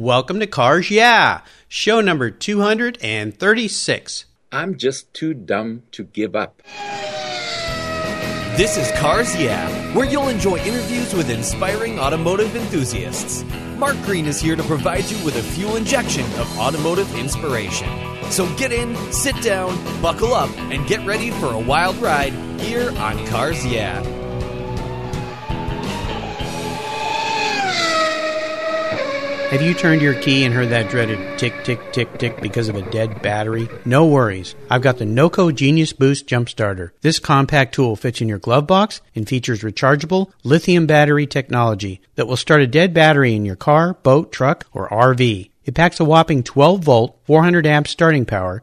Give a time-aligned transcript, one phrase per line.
[0.00, 4.24] Welcome to Cars Yeah, show number 236.
[4.50, 6.62] I'm just too dumb to give up.
[8.56, 13.44] This is Cars Yeah, where you'll enjoy interviews with inspiring automotive enthusiasts.
[13.76, 17.86] Mark Green is here to provide you with a fuel injection of automotive inspiration.
[18.30, 22.88] So get in, sit down, buckle up, and get ready for a wild ride here
[22.96, 24.00] on Cars Yeah.
[29.50, 32.76] Have you turned your key and heard that dreaded tick, tick, tick, tick because of
[32.76, 33.68] a dead battery?
[33.84, 34.54] No worries.
[34.70, 36.94] I've got the NOCO Genius Boost Jump Starter.
[37.00, 42.28] This compact tool fits in your glove box and features rechargeable lithium battery technology that
[42.28, 45.50] will start a dead battery in your car, boat, truck, or RV.
[45.64, 48.62] It packs a whopping 12 volt, 400 amp starting power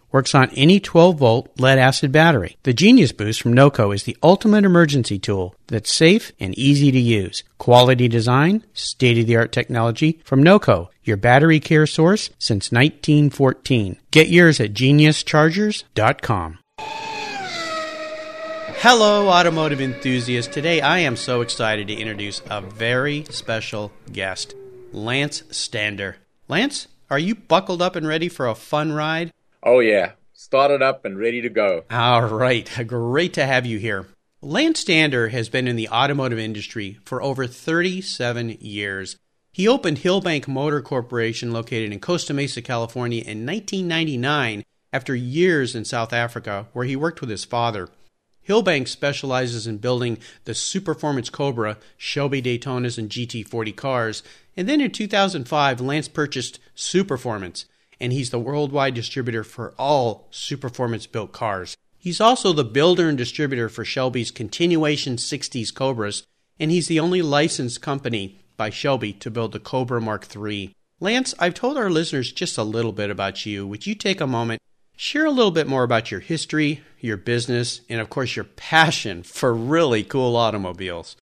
[0.11, 2.57] Works on any 12 volt lead acid battery.
[2.63, 6.99] The Genius Boost from NOCO is the ultimate emergency tool that's safe and easy to
[6.99, 7.43] use.
[7.57, 13.97] Quality design, state of the art technology from NOCO, your battery care source since 1914.
[14.11, 16.57] Get yours at geniuschargers.com.
[18.83, 20.51] Hello, automotive enthusiasts.
[20.51, 24.55] Today I am so excited to introduce a very special guest,
[24.91, 26.17] Lance Stander.
[26.47, 29.31] Lance, are you buckled up and ready for a fun ride?
[29.63, 30.13] Oh, yeah.
[30.33, 31.83] Started up and ready to go.
[31.91, 32.69] All right.
[32.87, 34.07] Great to have you here.
[34.41, 39.17] Lance Stander has been in the automotive industry for over 37 years.
[39.53, 45.85] He opened Hillbank Motor Corporation located in Costa Mesa, California in 1999 after years in
[45.85, 47.89] South Africa where he worked with his father.
[48.47, 54.23] Hillbank specializes in building the Superformance Cobra, Shelby Daytonas, and GT40 cars.
[54.57, 57.65] And then in 2005, Lance purchased Superformance,
[58.01, 61.77] and he's the worldwide distributor for all Superformance built cars.
[61.97, 66.23] He's also the builder and distributor for Shelby's Continuation 60s Cobras,
[66.59, 70.73] and he's the only licensed company by Shelby to build the Cobra Mark III.
[70.99, 73.67] Lance, I've told our listeners just a little bit about you.
[73.67, 74.61] Would you take a moment,
[74.97, 79.21] share a little bit more about your history, your business, and of course your passion
[79.21, 81.15] for really cool automobiles?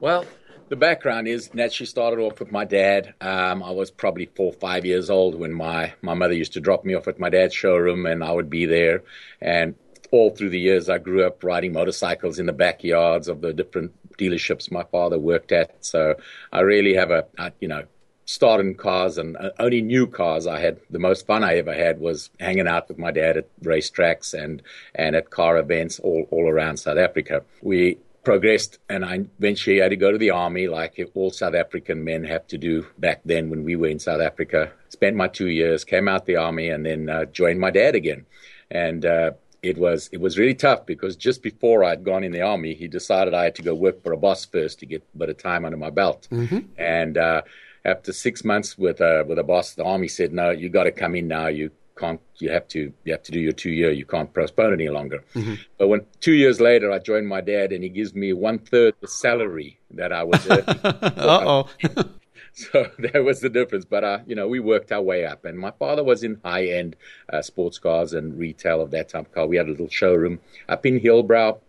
[0.00, 0.24] Well,
[0.68, 3.14] the background is naturally started off with my dad.
[3.20, 6.84] Um, I was probably four five years old when my, my mother used to drop
[6.84, 9.02] me off at my dad's showroom, and I would be there.
[9.40, 9.74] And
[10.10, 13.92] all through the years, I grew up riding motorcycles in the backyards of the different
[14.16, 15.84] dealerships my father worked at.
[15.84, 16.16] So
[16.52, 17.26] I really have a,
[17.60, 17.84] you know,
[18.24, 20.80] started in cars and uh, only new cars I had.
[20.90, 24.62] The most fun I ever had was hanging out with my dad at racetracks and,
[24.94, 27.42] and at car events all, all around South Africa.
[27.62, 32.04] We progressed and I eventually had to go to the army like all South African
[32.04, 34.72] men have to do back then when we were in South Africa.
[34.88, 38.26] Spent my two years, came out the army and then uh, joined my dad again.
[38.70, 42.42] And, uh, it was it was really tough because just before I'd gone in the
[42.42, 45.18] army, he decided I had to go work for a boss first to get a
[45.18, 46.28] bit of time under my belt.
[46.30, 46.58] Mm-hmm.
[46.76, 47.42] And uh,
[47.84, 50.92] after six months with a with a boss, the army said, "No, you got to
[50.92, 51.48] come in now.
[51.48, 52.20] You can't.
[52.38, 52.92] You have to.
[53.04, 53.90] You have to do your two year.
[53.90, 55.54] You can't postpone any longer." Mm-hmm.
[55.78, 58.94] But when two years later, I joined my dad, and he gives me one third
[59.00, 60.64] the salary that I was earning.
[60.84, 61.68] uh oh.
[62.58, 63.84] So that was the difference.
[63.84, 65.44] But, uh, you know, we worked our way up.
[65.44, 66.96] And my father was in high end
[67.32, 69.46] uh, sports cars and retail of that type of car.
[69.46, 71.60] We had a little showroom up in Hillbrow.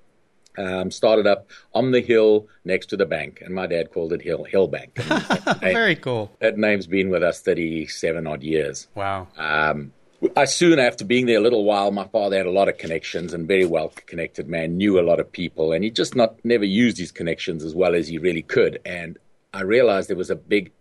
[0.58, 4.22] Um, started up on the hill next to the bank, and my dad called it
[4.22, 4.96] Hill Hill Bank.
[5.62, 6.32] Very cool.
[6.40, 8.88] That name's been with us thirty-seven odd years.
[8.94, 9.28] Wow.
[9.38, 9.94] Um,
[10.36, 13.34] I soon after being there a little while, my father had a lot of connections
[13.34, 16.66] and very well connected man, knew a lot of people, and he just not never
[16.66, 18.80] used his connections as well as he really could.
[18.86, 19.18] And
[19.54, 20.72] I realized there was a big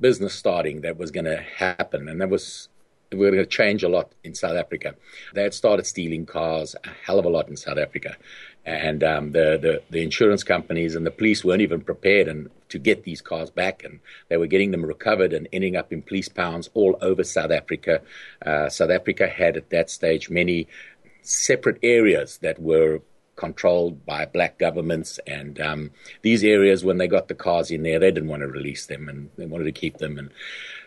[0.00, 2.68] business starting that was going to happen, and that was
[3.10, 4.94] we were going to change a lot in South Africa.
[5.34, 8.16] They had started stealing cars a hell of a lot in South Africa,
[8.64, 12.78] and um, the, the, the insurance companies and the police weren't even prepared and to
[12.78, 16.28] get these cars back, and they were getting them recovered and ending up in police
[16.28, 18.00] pounds all over South Africa.
[18.44, 20.66] Uh, South Africa had at that stage many
[21.22, 23.00] separate areas that were
[23.36, 25.18] controlled by black governments.
[25.26, 25.90] And um,
[26.22, 29.08] these areas, when they got the cars in there, they didn't want to release them
[29.08, 30.18] and they wanted to keep them.
[30.18, 30.30] And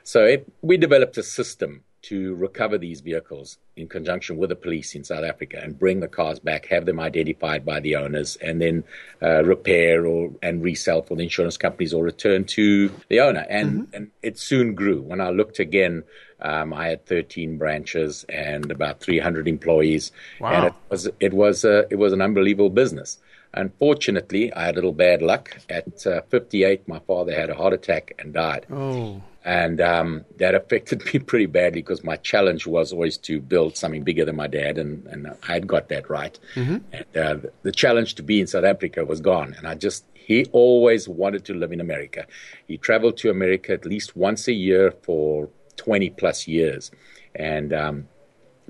[0.03, 4.95] so it, we developed a system to recover these vehicles in conjunction with the police
[4.95, 8.61] in South Africa and bring the cars back, have them identified by the owners, and
[8.61, 8.83] then
[9.21, 13.45] uh, repair or and resell for the insurance companies or return to the owner.
[13.49, 13.95] And mm-hmm.
[13.95, 15.01] and it soon grew.
[15.01, 16.03] When I looked again,
[16.41, 20.51] um, I had 13 branches and about 300 employees, wow.
[20.53, 23.19] and it was it was a, it was an unbelievable business.
[23.53, 25.57] Unfortunately, I had a little bad luck.
[25.69, 28.67] At uh, 58, my father had a heart attack and died.
[28.71, 29.21] Oh.
[29.47, 34.03] And um, that affected me pretty badly because my challenge was always to build something
[34.03, 36.37] bigger than my dad, and, and I had got that right.
[36.55, 36.77] Mm-hmm.
[36.91, 39.55] And uh, the challenge to be in South Africa was gone.
[39.57, 42.27] And I just, he always wanted to live in America.
[42.67, 46.91] He traveled to America at least once a year for 20 plus years.
[47.33, 48.09] And um,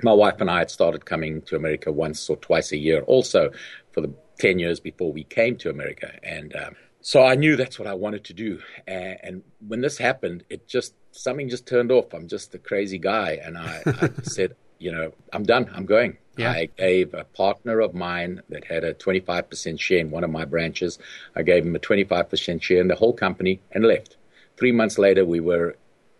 [0.03, 3.49] my wife and I had started coming to America once or twice a year also
[3.93, 6.11] for the 10 years before we came to America.
[6.21, 6.75] And um,
[7.07, 8.59] so I knew that's what I wanted to do.
[8.85, 12.13] And, and, when this happened, it just, something just turned off.
[12.13, 13.39] I'm just a crazy guy.
[13.41, 15.71] And I, I said, you know, I'm done.
[15.73, 16.17] I'm going.
[16.35, 16.51] Yeah.
[16.51, 20.43] I gave a partner of mine that had a 25% share in one of my
[20.43, 20.99] branches,
[21.33, 24.17] I gave him a 25% share in the whole company and left.
[24.57, 25.77] Three months later, we were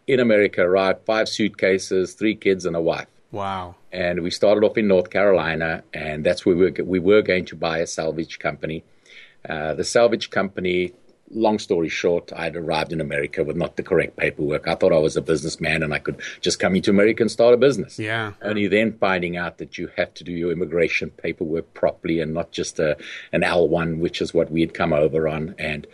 [0.07, 3.10] in America, arrived, five suitcases, three kids, and a wife.
[3.34, 3.75] Wow.
[3.92, 7.44] And we started off in North Carolina, and that's where we were, we were going
[7.48, 8.86] to buy a salvage company.
[9.48, 10.94] Uh, the salvage company,
[11.32, 14.68] long story short, I'd arrived in America with not the correct paperwork.
[14.68, 17.54] I thought I was a businessman and I could just come into America and start
[17.54, 18.00] a business.
[18.00, 18.34] Yeah.
[18.42, 22.52] Only then finding out that you have to do your immigration paperwork properly and not
[22.52, 22.98] just a,
[23.32, 25.56] an L1, which is what we had come over on.
[25.58, 25.88] And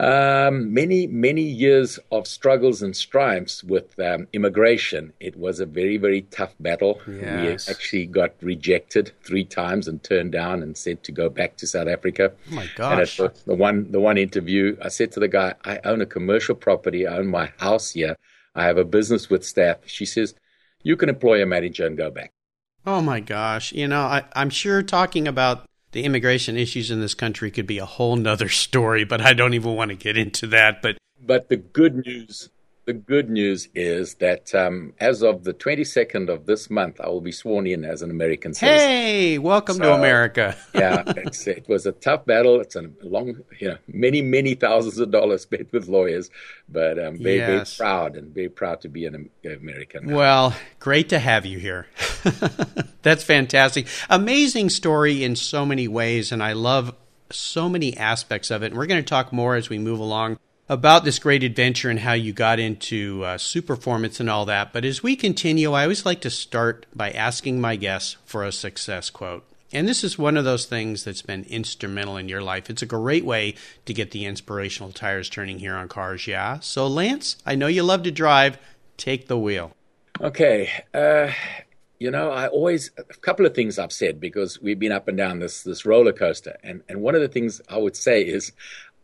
[0.00, 5.12] um, many, many years of struggles and stripes with um, immigration.
[5.20, 7.00] It was a very, very tough battle.
[7.06, 7.68] Yes.
[7.68, 11.66] We actually got rejected three times and turned down and said to go back to
[11.66, 12.32] South Africa.
[12.50, 13.20] Oh my And gosh.
[13.20, 16.06] at the, the one, the one interview, I said to the guy, "I own a
[16.06, 17.06] commercial property.
[17.06, 18.16] I own my house here.
[18.54, 20.34] I have a business with staff." She says,
[20.82, 22.32] "You can employ a manager and go back."
[22.86, 23.72] Oh my gosh.
[23.72, 25.64] You know, I, I'm sure talking about
[25.94, 29.54] the immigration issues in this country could be a whole nother story, but I don't
[29.54, 30.82] even want to get into that.
[30.82, 32.50] But But the good news,
[32.86, 37.20] the good news is that um, as of the 22nd of this month, I will
[37.20, 38.88] be sworn in as an American citizen.
[38.88, 40.54] hey, welcome to America.
[40.74, 42.60] yeah, it's, it was a tough battle.
[42.60, 46.30] It's a long, you know, many, many thousands of dollars spent with lawyers,
[46.68, 47.76] but I'm very, Yes.
[47.76, 50.12] very proud and very proud to be an Am- American.
[50.12, 51.86] Well, great to have you here.
[53.02, 53.86] That's fantastic.
[54.10, 56.94] Amazing story in so many ways, and I love
[57.30, 58.66] so many aspects of it.
[58.66, 60.38] And we're going to talk more as we move along
[60.68, 64.72] about this great adventure and how you got into uh, Superformance and all that.
[64.72, 68.52] But as we continue, I always like to start by asking my guests for a
[68.52, 69.44] success quote.
[69.72, 72.70] And this is one of those things that's been instrumental in your life.
[72.70, 73.56] It's a great way
[73.86, 76.60] to get the inspirational tires turning here on Cars Yeah.
[76.60, 78.56] So, Lance, I know you love to drive.
[78.96, 79.72] Take the wheel.
[80.20, 80.70] Okay.
[80.94, 81.32] Uh,
[81.98, 85.16] you know, I always a couple of things I've said because we've been up and
[85.16, 88.52] down this this roller coaster, and and one of the things I would say is,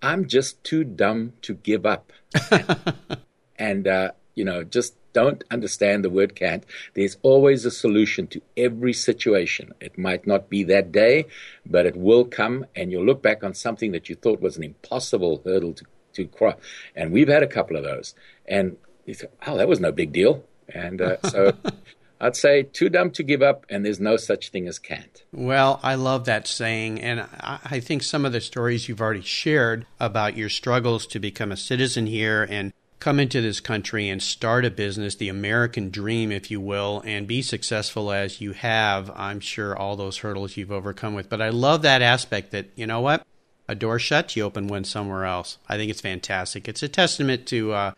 [0.03, 2.13] I'm just too dumb to give up,
[3.59, 6.65] and uh, you know, just don't understand the word can't.
[6.95, 9.75] There's always a solution to every situation.
[9.81, 11.27] It might not be that day,
[11.67, 14.65] but it will come, and you'll look back on something that you thought was an
[14.65, 16.57] impossible hurdle to to cross,
[16.97, 18.15] and we've had a couple of those,
[18.47, 18.77] and
[19.07, 21.53] you say, oh, that was no big deal, and uh, so.
[22.21, 25.23] I'd say too dumb to give up, and there's no such thing as can't.
[25.33, 29.87] Well, I love that saying, and I think some of the stories you've already shared
[29.99, 34.67] about your struggles to become a citizen here and come into this country and start
[34.67, 39.41] a business, the American dream, if you will, and be successful as you have, I'm
[39.41, 41.31] sure all those hurdles you've overcome with.
[41.31, 43.27] But I love that aspect that, you know what?
[43.67, 45.57] A door shuts, you open one somewhere else.
[45.67, 46.69] I think it's fantastic.
[46.69, 47.93] It's a testament to, uh,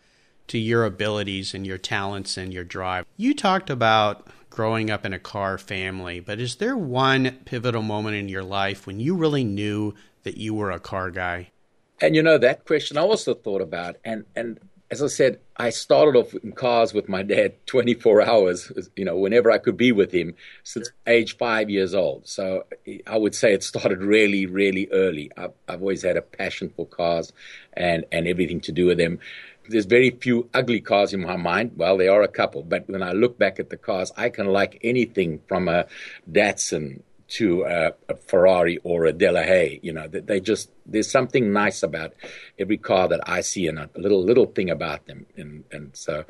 [0.47, 3.05] to your abilities and your talents and your drive.
[3.17, 8.15] You talked about growing up in a car family, but is there one pivotal moment
[8.15, 11.49] in your life when you really knew that you were a car guy?
[12.01, 14.59] And you know that question I also thought about, and and
[14.93, 19.17] as I said, I started off in cars with my dad 24 hours, you know,
[19.17, 22.27] whenever I could be with him since age five years old.
[22.27, 22.65] So
[23.07, 25.31] I would say it started really, really early.
[25.35, 27.33] I've, I've always had a passion for cars
[27.73, 29.17] and, and everything to do with them.
[29.69, 31.71] There's very few ugly cars in my mind.
[31.75, 34.47] Well, there are a couple, but when I look back at the cars, I can
[34.47, 35.85] like anything from a
[36.31, 39.79] Datsun to a, a Ferrari or a Delahaye.
[39.81, 42.13] You know, they just there's something nice about
[42.59, 45.25] every car that I see, and a little little thing about them.
[45.37, 46.25] And and so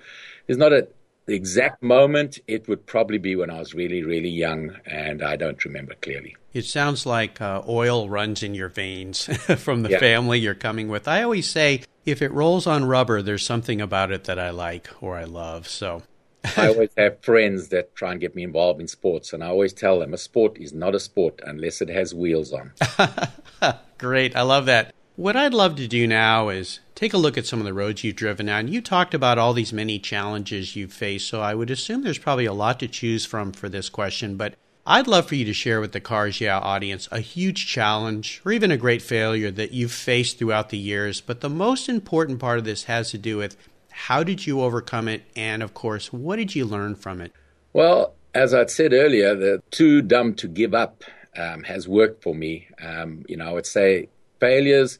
[0.48, 0.88] there's not a
[1.25, 2.40] the exact moment.
[2.48, 6.36] It would probably be when I was really really young, and I don't remember clearly.
[6.54, 9.25] It sounds like uh, oil runs in your veins
[9.58, 10.00] from the Yeah.
[10.00, 11.08] family you're coming with.
[11.08, 14.90] I always say if it rolls on rubber, there's something about it that I like
[15.02, 15.68] or I love.
[15.68, 16.04] So
[16.58, 19.74] I always have friends that try and get me involved in sports, and I always
[19.74, 22.74] tell them a sport is not a sport unless it has wheels on.
[23.98, 24.36] Great.
[24.36, 24.94] I love that.
[25.16, 28.04] What I'd love to do now is take a look at some of the roads
[28.04, 28.68] you've driven on.
[28.68, 32.46] You talked about all these many challenges you've faced, so I would assume there's probably
[32.46, 35.80] a lot to choose from for this question, but I'd love for you to share
[35.80, 39.94] with the Cars Yeah audience a huge challenge or even a great failure that you've
[39.94, 41.22] faced throughout the years.
[41.22, 43.56] But the most important part of this has to do with
[43.92, 45.24] how did you overcome it?
[45.38, 47.32] And of course, what did you learn from it?
[47.72, 51.06] Well, as I'd said earlier, the too dumb to give up
[51.38, 52.68] um, has worked for me.
[52.82, 54.10] Um, you know, I would say
[54.42, 55.00] failures,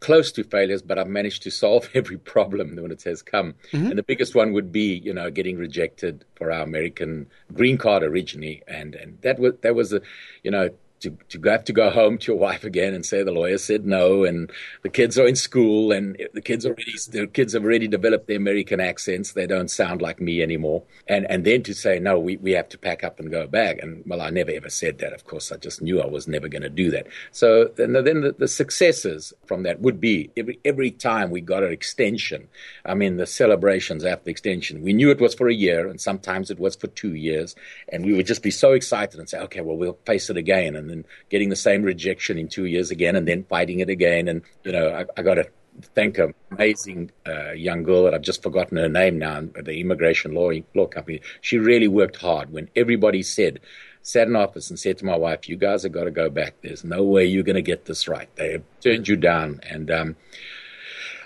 [0.00, 3.54] close to failures, but I've managed to solve every problem when it has come.
[3.72, 3.86] Mm-hmm.
[3.86, 8.02] And the biggest one would be, you know, getting rejected for our American green card
[8.02, 10.00] originally, and and that was that was a,
[10.42, 13.32] you know, to, to have to go home to your wife again and say the
[13.32, 14.50] lawyer said no and
[14.82, 18.36] the kids are in school and the kids already the kids have already developed their
[18.36, 19.32] American accents.
[19.32, 20.82] They don't sound like me anymore.
[21.06, 23.78] And and then to say no we, we have to pack up and go back.
[23.80, 25.52] And well I never ever said that of course.
[25.52, 27.06] I just knew I was never going to do that.
[27.32, 31.72] So then the, the successes from that would be every every time we got an
[31.72, 32.48] extension
[32.84, 36.00] I mean the celebrations after the extension we knew it was for a year and
[36.00, 37.54] sometimes it was for two years.
[37.90, 40.74] And we would just be so excited and say okay well we'll face it again.
[40.74, 43.88] And and then getting the same rejection in two years again, and then fighting it
[43.88, 44.28] again.
[44.28, 45.48] And you know, I, I got to
[45.94, 50.34] thank an amazing uh, young girl that I've just forgotten her name now the immigration
[50.34, 51.20] law law company.
[51.40, 53.60] She really worked hard when everybody said.
[54.00, 56.54] Sat in office and said to my wife, "You guys have got to go back.
[56.62, 58.34] There's no way you're going to get this right.
[58.36, 60.16] They have turned you down." And um,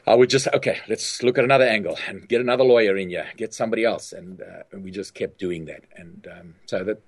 [0.06, 3.28] I would just okay, let's look at another angle and get another lawyer in here,
[3.36, 5.84] get somebody else, and, uh, and we just kept doing that.
[5.96, 7.00] And um, so that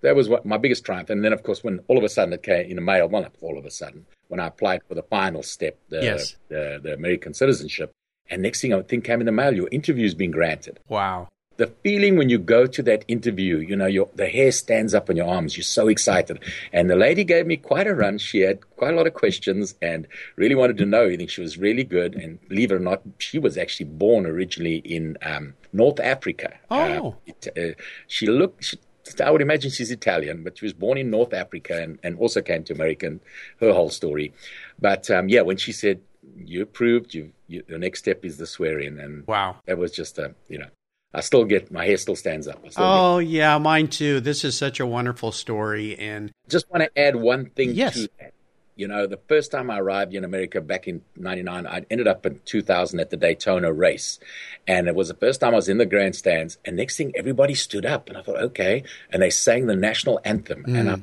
[0.00, 1.10] that was what my biggest triumph.
[1.10, 3.22] And then, of course, when all of a sudden it came in a mail, well,
[3.22, 6.36] not all of a sudden, when I applied for the final step, the, yes.
[6.48, 7.92] the, the American citizenship,
[8.30, 10.80] and next thing I think came in the mail, your interview's been granted.
[10.88, 11.28] Wow.
[11.58, 15.10] The feeling when you go to that interview, you know, your, the hair stands up
[15.10, 15.54] on your arms.
[15.54, 16.42] You're so excited.
[16.72, 18.16] And the lady gave me quite a run.
[18.16, 21.04] She had quite a lot of questions and really wanted to know.
[21.04, 22.14] I think she was really good.
[22.14, 26.54] And believe it or not, she was actually born originally in um, North Africa.
[26.70, 26.80] Oh.
[26.80, 28.78] Uh, it, uh, she looked, she,
[29.24, 32.40] I would imagine she's Italian, but she was born in North Africa and, and also
[32.40, 33.06] came to America.
[33.06, 33.20] And
[33.60, 34.32] her whole story,
[34.78, 36.00] but um, yeah, when she said
[36.36, 40.18] you approved, you, you the next step is the swearing, and wow, that was just
[40.18, 40.68] a you know.
[41.14, 42.64] I still get my hair still stands up.
[42.78, 44.20] oh get, yeah, mine too.
[44.20, 47.94] This is such a wonderful story, and just want to add one thing yes.
[47.94, 48.32] to that.
[48.74, 52.24] You know, the first time I arrived in America back in 99, I ended up
[52.24, 54.18] in 2000 at the Daytona race.
[54.66, 56.58] And it was the first time I was in the grandstands.
[56.64, 58.08] And next thing, everybody stood up.
[58.08, 58.84] And I thought, okay.
[59.10, 60.64] And they sang the national anthem.
[60.64, 60.78] Mm.
[60.78, 60.96] And I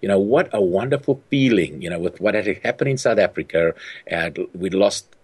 [0.00, 3.74] you know what a wonderful feeling you know with what had happened in south africa
[4.06, 5.15] and we'd lost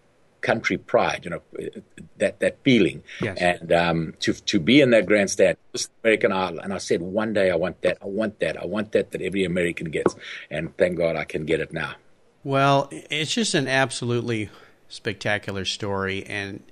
[0.43, 1.43] country pride, you know,
[2.19, 3.03] that that feeling.
[3.21, 3.39] Yes.
[3.41, 5.57] And um, to to be in that grandstand,
[6.05, 8.93] American Idol, and I said one day I want that, I want that, I want
[8.93, 10.15] that that every American gets,
[10.51, 11.95] and thank God I can get it now.
[12.45, 14.51] Well, it's just an absolutely
[14.89, 16.63] spectacular story, and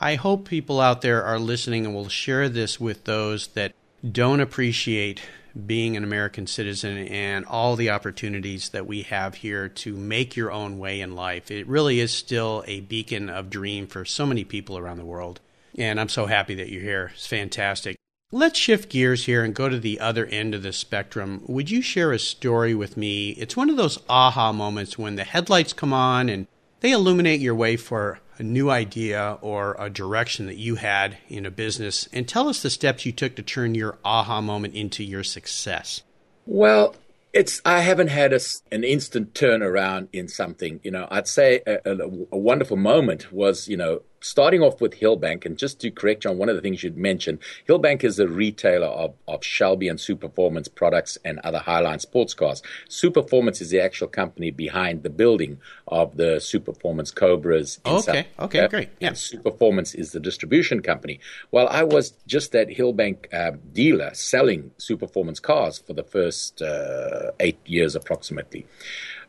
[0.00, 3.72] I hope people out there are listening and will share this with those that
[4.10, 5.20] don't appreciate
[5.66, 10.50] being an American citizen and all the opportunities that we have here to make your
[10.52, 11.50] own way in life.
[11.50, 15.40] It really is still a beacon of dream for so many people around the world.
[15.76, 17.12] And I'm so happy that you're here.
[17.14, 17.96] It's fantastic.
[18.32, 21.42] Let's shift gears here and go to the other end of the spectrum.
[21.48, 23.30] Would you share a story with me?
[23.30, 26.46] It's one of those aha moments when the headlights come on and
[26.78, 31.44] they illuminate your way for a new idea or a direction that you had in
[31.44, 35.04] a business and tell us the steps you took to turn your aha moment into
[35.04, 36.02] your success.
[36.46, 36.96] Well,
[37.34, 38.40] it's I haven't had a,
[38.72, 40.80] an instant turnaround in something.
[40.82, 41.96] You know, I'd say a, a,
[42.32, 46.30] a wonderful moment was you know starting off with Hillbank, and just to correct you
[46.30, 49.98] on one of the things you'd mentioned, Hillbank is a retailer of, of Shelby and
[49.98, 52.62] Superformance products and other Highline sports cars.
[52.88, 55.58] Superformance is the actual company behind the building
[55.88, 57.80] of the Superformance Cobras.
[57.84, 58.90] okay, okay, great.
[59.00, 59.10] Yeah.
[59.10, 61.20] Superformance is the distribution company.
[61.50, 67.32] Well, I was just that Hillbank uh, dealer selling Superformance cars for the first uh,
[67.40, 68.66] eight years approximately.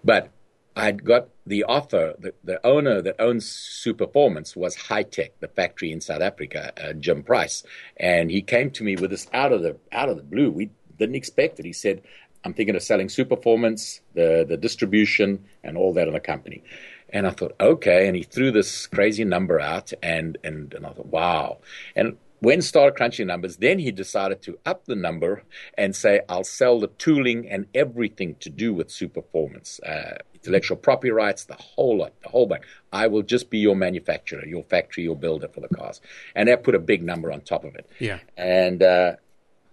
[0.03, 0.31] But
[0.75, 2.15] I'd got the offer.
[2.17, 6.93] The, the owner that owns Superformance was High Tech, the factory in South Africa, uh,
[6.93, 7.63] Jim Price,
[7.97, 10.49] and he came to me with this out of the out of the blue.
[10.49, 11.65] We didn't expect it.
[11.65, 12.01] He said,
[12.45, 16.63] "I'm thinking of selling Superformance, the the distribution, and all that in the company."
[17.13, 18.07] And I thought, okay.
[18.07, 21.57] And he threw this crazy number out, and and and I thought, wow.
[21.95, 25.43] And when started crunching numbers, then he decided to up the number
[25.77, 31.11] and say, I'll sell the tooling and everything to do with Superformance, uh, intellectual property
[31.11, 32.63] rights, the whole lot, the whole bunch.
[32.91, 36.01] I will just be your manufacturer, your factory, your builder for the cars.
[36.35, 37.87] And that put a big number on top of it.
[37.99, 38.17] Yeah.
[38.37, 39.17] And uh,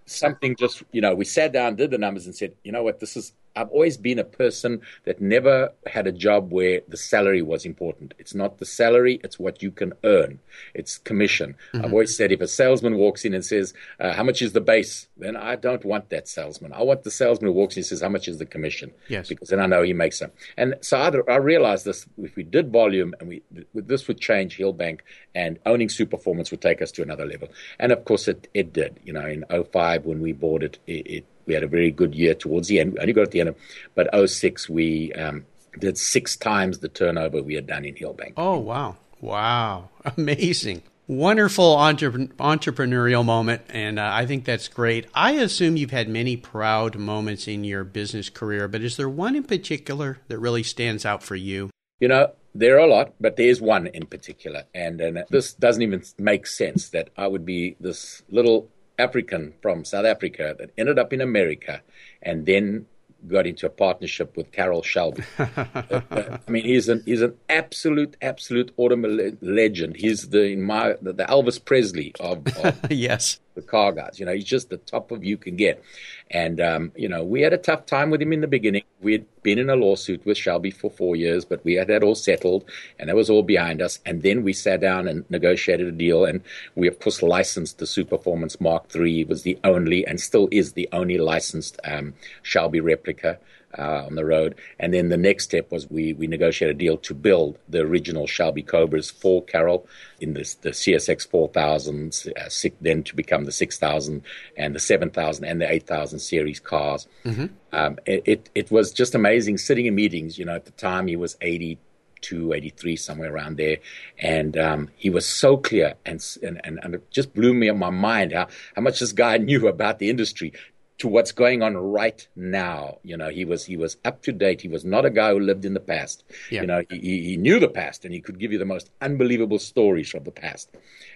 [0.04, 3.00] something just, you know, we sat down, did the numbers, and said, you know what,
[3.00, 7.42] this is I've always been a person that never had a job where the salary
[7.42, 8.14] was important.
[8.18, 10.38] It's not the salary, it's what you can earn.
[10.74, 11.56] It's commission.
[11.72, 11.84] Mm-hmm.
[11.84, 14.60] I've always said if a salesman walks in and says, uh, How much is the
[14.60, 15.08] base?
[15.16, 16.72] then I don't want that salesman.
[16.72, 18.92] I want the salesman who walks in and says, How much is the commission?
[19.08, 19.28] Yes.
[19.28, 20.30] Because then I know he makes them.
[20.56, 23.42] And so I, I realized this if we did volume and we
[23.74, 25.00] this would change Hillbank
[25.34, 27.48] and owning Superformance would take us to another level.
[27.78, 29.00] And of course, it, it did.
[29.04, 32.14] You know, in 05 when we bought it, it, it we had a very good
[32.14, 32.92] year towards the end.
[32.92, 33.56] We only got at the end, of,
[33.94, 35.44] but 06 we um,
[35.78, 38.34] did six times the turnover we had done in Hillbank.
[38.36, 40.82] Oh wow, wow, amazing.
[41.08, 45.06] Wonderful entrepreneurial moment, and uh, I think that's great.
[45.14, 49.34] I assume you've had many proud moments in your business career, but is there one
[49.34, 51.70] in particular that really stands out for you?
[51.98, 55.80] You know, there are a lot, but there's one in particular, and, and this doesn't
[55.80, 60.98] even make sense that I would be this little African from South Africa that ended
[60.98, 61.82] up in America
[62.22, 62.86] and then
[63.26, 65.24] got into a partnership with Carroll Shelby.
[65.38, 69.96] I mean, he's an he's an absolute absolute automobile legend.
[69.96, 74.18] He's the my the, the Elvis Presley of, of yes the car guys.
[74.18, 75.82] You know, he's just the top of you can get.
[76.30, 78.84] And um, you know, we had a tough time with him in the beginning.
[79.00, 82.02] We had been in a lawsuit with Shelby for four years, but we had that
[82.02, 82.64] all settled,
[82.98, 83.98] and that was all behind us.
[84.04, 86.42] And then we sat down and negotiated a deal, and
[86.74, 89.22] we of course licensed the Superformance Mark III.
[89.22, 93.38] It was the only, and still is the only licensed um, Shelby replica
[93.76, 94.54] uh, on the road.
[94.78, 98.26] And then the next step was we, we negotiated a deal to build the original
[98.26, 99.86] Shelby Cobras for Carroll
[100.20, 104.22] in this, the CSX 4000, uh, then to become the 6000
[104.56, 107.06] and the 7000 and the 8000 series cars.
[107.24, 107.46] Mm-hmm.
[107.72, 110.38] Um, it, it, it was just amazing sitting in meetings.
[110.38, 111.78] You know, at the time he was 80
[112.18, 113.78] 82, 83, somewhere around there.
[114.18, 117.90] And um, he was so clear and, and, and, it just blew me on my
[117.90, 120.52] mind how, how much this guy knew about the industry
[120.98, 122.98] to what's going on right now.
[123.02, 124.60] You know, he was he was up to date.
[124.60, 126.24] He was not a guy who lived in the past.
[126.50, 126.62] Yeah.
[126.62, 129.58] You know, he, he knew the past and he could give you the most unbelievable
[129.58, 130.70] stories from the past,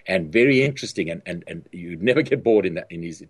[0.07, 1.09] and very interesting.
[1.09, 2.87] And and, and you'd never get bored in that.
[2.89, 3.23] In his,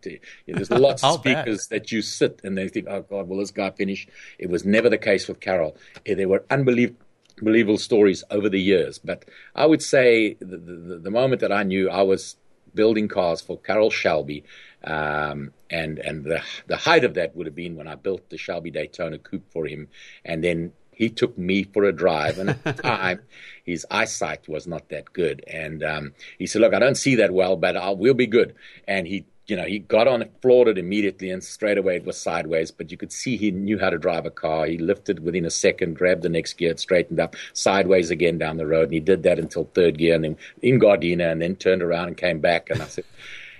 [0.45, 1.81] there's lots of speakers bet.
[1.81, 4.07] that you sit and they think, oh God, will this guy finish?
[4.37, 5.75] It was never the case with Carroll.
[6.05, 6.99] Eh, there were unbelievable
[7.41, 8.99] believable stories over the years.
[8.99, 12.35] But I would say the, the, the, moment that I knew I was
[12.75, 14.43] building cars for Carroll Shelby
[14.83, 18.37] um, and and the the height of that would have been when I built the
[18.37, 19.87] Shelby Daytona coupe for him,
[20.25, 22.37] and then he took me for a drive.
[22.37, 23.21] And at the time,
[23.65, 27.31] his eyesight was not that good, and um, he said, "Look, I don't see that
[27.31, 28.55] well, but I'll, we'll be good."
[28.87, 29.25] And he.
[29.45, 32.71] You know, he got on it, floored it immediately, and straight away it was sideways.
[32.71, 34.65] But you could see he knew how to drive a car.
[34.65, 38.65] He lifted within a second, grabbed the next gear, straightened up, sideways again down the
[38.65, 41.83] road, and he did that until third gear, and then in Gardena, and then turned
[41.83, 42.69] around and came back.
[42.69, 43.03] And I said,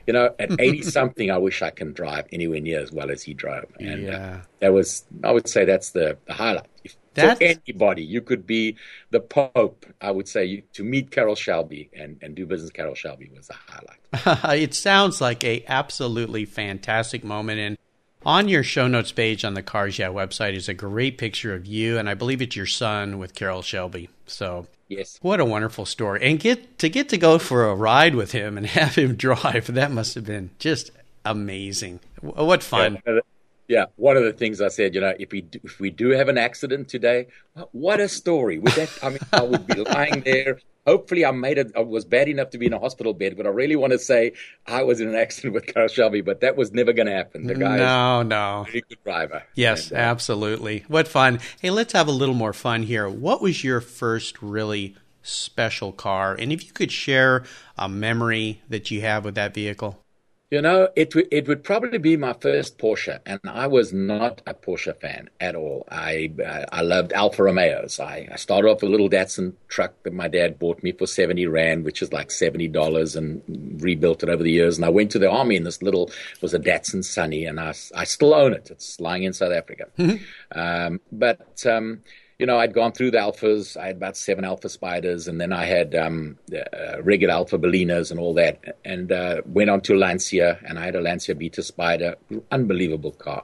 [0.07, 3.23] you know, at 80 something, I wish I can drive anywhere near as well as
[3.23, 3.65] he drove.
[3.79, 4.17] And uh, yeah.
[4.17, 6.67] uh, that was, I would say that's the, the highlight.
[6.83, 8.77] If, for anybody, you could be
[9.11, 9.85] the Pope.
[10.01, 13.29] I would say you, to meet Carroll Shelby and, and do business with Carroll Shelby
[13.35, 14.59] was a highlight.
[14.61, 17.59] it sounds like a absolutely fantastic moment.
[17.59, 17.77] And
[18.25, 21.65] on your show notes page on the Cars Yeah website is a great picture of
[21.65, 24.09] you, and I believe it's your son with Carroll Shelby.
[24.25, 25.19] So Yes.
[25.21, 26.19] What a wonderful story.
[26.23, 29.73] And get to get to go for a ride with him and have him drive,
[29.73, 30.91] that must have been just
[31.25, 31.99] amazing.
[32.21, 32.99] What fun.
[33.05, 33.19] Yeah,
[33.67, 36.09] yeah, one of the things I said, you know, if we do, if we do
[36.09, 37.27] have an accident today,
[37.71, 38.59] what a story!
[38.59, 38.89] Would that?
[39.01, 41.71] I mean, I would be lying there hopefully I made it.
[41.75, 43.99] I was bad enough to be in a hospital bed, but I really want to
[43.99, 44.33] say
[44.67, 47.47] I was in an accident with Carl Shelby, but that was never going to happen.
[47.47, 49.43] The guy no, no, a good driver.
[49.55, 50.85] Yes, and, uh, absolutely.
[50.87, 51.39] What fun!
[51.61, 53.07] Hey, let's have a little more fun here.
[53.09, 56.35] What was your first really special car?
[56.35, 57.43] And if you could share
[57.77, 60.02] a memory that you have with that vehicle.
[60.53, 64.43] You know, it w- it would probably be my first Porsche, and I was not
[64.45, 65.83] a Porsche fan at all.
[65.89, 67.99] I uh, I loved Alfa Romeos.
[67.99, 71.07] I, I started off with a little Datsun truck that my dad bought me for
[71.07, 73.41] seventy rand, which is like seventy dollars, and
[73.81, 74.77] rebuilt it over the years.
[74.77, 77.73] And I went to the army, and this little was a Datsun Sunny, and I
[77.95, 78.69] I still own it.
[78.69, 79.87] It's lying in South Africa.
[79.97, 80.59] Mm-hmm.
[80.59, 82.03] Um, but um,
[82.43, 83.77] you know, I'd gone through the Alfas.
[83.77, 88.11] I had about seven Alfa Spiders, and then I had um, uh, regular Alfa Berlinas
[88.11, 88.79] and all that.
[88.83, 92.17] And uh, went on to Lancia, and I had a Lancia Beta Spider,
[92.51, 93.43] unbelievable car.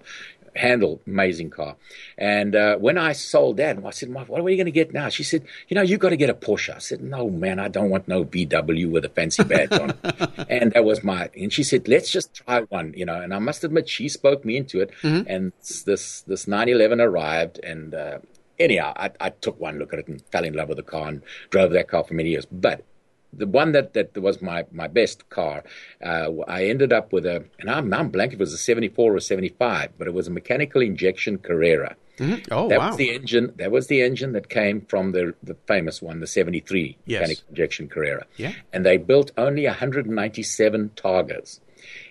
[0.53, 1.77] handle, amazing car.
[2.17, 5.07] And uh, when I sold that, I said, "What are you going to get now?"
[5.07, 7.69] She said, "You know, you've got to get a Porsche." I said, "No, man, I
[7.69, 11.29] don't want no VW with a fancy badge on it." and that was my.
[11.37, 13.21] And she said, "Let's just try one," you know.
[13.21, 14.91] And I must admit, she spoke me into it.
[15.03, 15.23] Mm-hmm.
[15.27, 15.53] And
[15.85, 18.19] this this 911 arrived, and uh,
[18.59, 21.07] anyhow, I, I took one look at it and fell in love with the car
[21.07, 22.45] and drove that car for many years.
[22.45, 22.83] But
[23.31, 25.63] the one that, that was my, my best car,
[26.03, 29.15] uh, I ended up with a, and I'm, I'm blank if it was a 74
[29.15, 31.95] or 75, but it was a mechanical injection Carrera.
[32.19, 32.51] Mm-hmm.
[32.51, 32.87] Oh, that wow.
[32.87, 33.53] was the engine.
[33.55, 37.21] That was the engine that came from the the famous one, the '73 yes.
[37.21, 38.25] mechanical injection Carrera.
[38.35, 38.51] Yeah.
[38.73, 41.61] And they built only 197 Targas.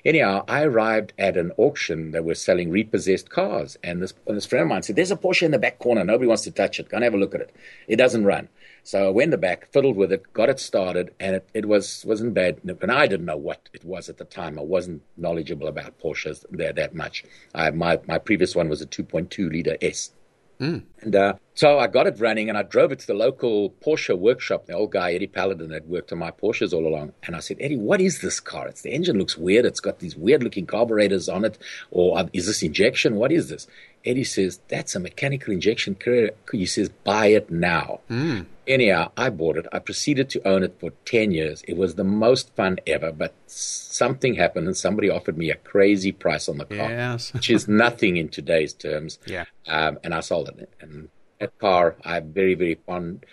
[0.04, 4.46] Anyhow, I arrived at an auction that was selling repossessed cars, and this, and this
[4.46, 6.04] friend of mine said, "There's a Porsche in the back corner.
[6.04, 6.88] Nobody wants to touch it.
[6.88, 7.54] Go and have a look at it.
[7.86, 8.48] It doesn't run."
[8.84, 12.04] So I went the back, fiddled with it, got it started, and it, it was
[12.06, 12.60] wasn't bad.
[12.80, 14.58] And I didn't know what it was at the time.
[14.58, 17.24] I wasn't knowledgeable about Porsches there that much.
[17.54, 20.12] I, my my previous one was a 2.2 liter S.
[20.60, 20.82] Mm.
[21.02, 24.18] And uh, so I got it running and I drove it to the local Porsche
[24.18, 24.66] workshop.
[24.66, 27.12] The old guy, Eddie Paladin, had worked on my Porsches all along.
[27.22, 28.66] And I said, Eddie, what is this car?
[28.66, 29.64] It's the engine looks weird.
[29.64, 31.58] It's got these weird looking carburetors on it.
[31.90, 33.16] Or uh, is this injection?
[33.16, 33.66] What is this?
[34.08, 36.30] Eddie says, that's a mechanical injection Carrera.
[36.50, 38.00] He says, buy it now.
[38.08, 38.46] Mm.
[38.66, 39.66] Anyhow, I bought it.
[39.70, 41.62] I proceeded to own it for 10 years.
[41.68, 46.12] It was the most fun ever, but something happened and somebody offered me a crazy
[46.12, 47.32] price on the car, yes.
[47.34, 49.18] which is nothing in today's terms.
[49.26, 49.44] Yeah.
[49.66, 50.72] Um, and I sold it.
[50.80, 53.26] And that car, I have very, very fond,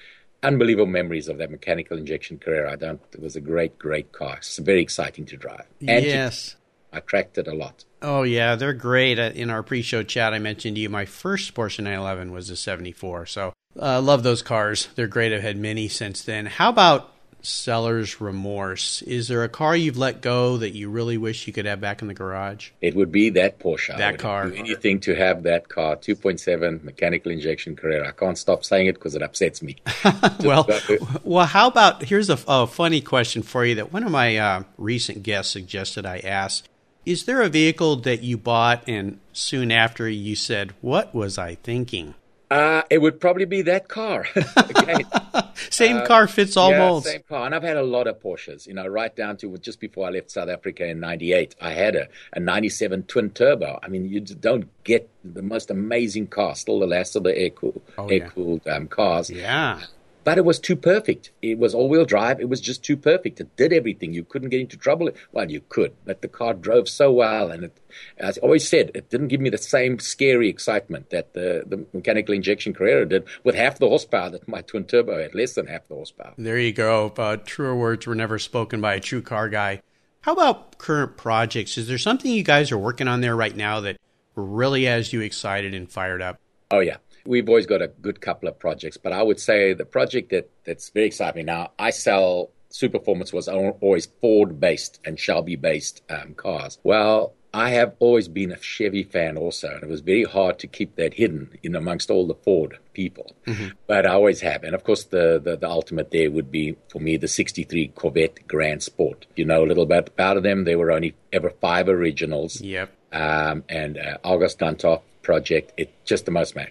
[0.44, 2.74] unbelievable memories of that mechanical injection Carrera.
[2.74, 4.38] I don't, it was a great, great car.
[4.38, 5.68] It's very exciting to drive.
[5.88, 6.50] And yes.
[6.50, 6.58] To,
[6.96, 7.84] I tracked it a lot.
[8.02, 9.20] Oh yeah, they're great.
[9.20, 13.26] In our pre-show chat, I mentioned to you my first Porsche 911 was a '74.
[13.26, 14.88] So I uh, love those cars.
[14.96, 15.34] They're great.
[15.34, 16.46] I've had many since then.
[16.46, 17.12] How about
[17.46, 19.02] seller's remorse?
[19.04, 22.02] Is there a car you've let go that you really wish you could have back
[22.02, 22.72] in the garage?
[22.82, 23.98] It would be that Porsche.
[23.98, 24.50] That car.
[24.50, 25.96] Do anything to have that car.
[25.96, 28.10] 2.7 mechanical injection Carrera.
[28.10, 29.78] I can't stop saying it because it upsets me.
[30.44, 30.68] well,
[31.24, 34.64] well, how about here's a, a, funny question for you that one of my uh,
[34.78, 36.66] recent guests suggested I ask.
[37.06, 41.56] Is there a vehicle that you bought and soon after you said, "What was I
[41.56, 42.16] thinking"?
[42.50, 44.26] Uh, it would probably be that car.
[45.70, 47.06] Same uh, car fits all yeah, molds.
[47.08, 48.68] Same car, and I've had a lot of Porsches.
[48.68, 51.96] You know, right down to just before I left South Africa in '98, I had
[51.96, 53.80] a, a '97 twin turbo.
[53.82, 56.56] I mean, you don't get the most amazing car.
[56.56, 59.30] Still the last of the air cooled, oh, air cooled um, cars.
[59.30, 59.82] Yeah.
[60.26, 61.30] But it was too perfect.
[61.44, 62.42] It was all wheel drive.
[62.42, 63.40] It was just too perfect.
[63.40, 64.12] It did everything.
[64.12, 65.12] You couldn't get into trouble.
[65.32, 67.52] Well, you could, but the car drove so well.
[67.52, 67.80] And it,
[68.18, 71.86] as I always said, it didn't give me the same scary excitement that the, the
[71.94, 75.68] mechanical injection Carrera did with half the horsepower that my twin turbo had, less than
[75.68, 76.34] half the horsepower.
[76.40, 77.14] There you go.
[77.16, 79.84] Uh, truer words were never spoken by a true car guy.
[80.22, 81.78] How about current projects?
[81.78, 83.98] Is there something you guys are working on there right now that
[84.34, 86.40] really has you excited and fired up?
[86.72, 89.86] Oh, yeah we've always got a good couple of projects, but I would say the
[89.86, 95.56] project that, that's very exciting now, I sell Superformance was always Ford based and Shelby
[95.56, 96.78] based um, cars.
[96.84, 100.68] Well, I have always been a Chevy fan also, and it was very hard to
[100.68, 103.34] keep that hidden in amongst all the Ford people.
[103.48, 103.70] Mm-hmm.
[103.88, 104.66] But I always have.
[104.66, 108.46] And of course, the, the, the, ultimate there would be, for me, the 63 Corvette
[108.46, 109.26] Grand Sport.
[109.38, 110.66] You know a little bit about them.
[110.66, 112.60] There were only ever five originals.
[112.60, 112.92] Yep.
[113.14, 116.68] Um, and uh, Arkus-Duntov project, it's just the most man.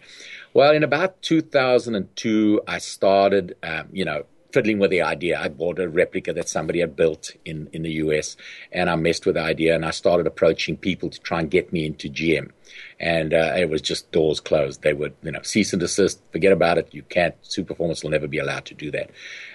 [0.54, 5.36] Well, in about 2002, I started, um, you know, fiddling with the idea.
[5.36, 8.36] I bought a replica that somebody had built in, in the US
[8.70, 11.72] and I messed with the idea and I started approaching people to try and get
[11.72, 12.52] me into GM.
[13.00, 14.82] And uh, it was just doors closed.
[14.82, 16.94] They would, you know, cease and desist, forget about it.
[16.94, 19.10] You can't, Superformance will never be allowed to do that.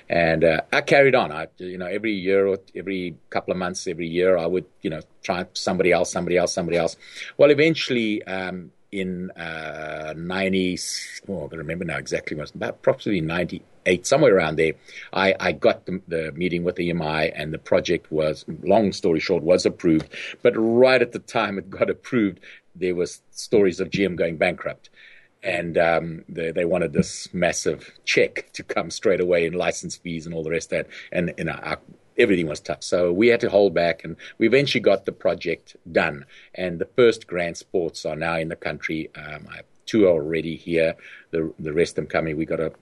[0.10, 1.32] And uh, I carried on.
[1.32, 4.90] I, you know, every year or every couple of months, every year, I would, you
[4.90, 6.98] know, try somebody else, somebody else, somebody else.
[7.38, 10.80] Well, eventually, um, in uh, 90,
[11.28, 14.74] oh, I can remember now exactly, it was about approximately 98, somewhere around there.
[15.14, 19.20] I, I got the, the, meeting with the EMI and the project was, long story
[19.20, 20.10] short, was approved.
[20.42, 22.40] But right at the time it got approved,
[22.76, 24.90] there was stories of GM going bankrupt.
[25.42, 30.26] And um, they, they, wanted this massive check to come straight away in license fees
[30.26, 30.94] and all the rest of that.
[31.14, 31.80] And know, our
[32.20, 32.84] everything was tough.
[32.84, 36.26] So we had to hold back, and we eventually got the project done.
[36.54, 39.10] And the first Grand Sports are now in the country.
[39.16, 40.96] Um, I have two already here.
[41.32, 42.38] The the rest of them coming.
[42.38, 42.74] We got a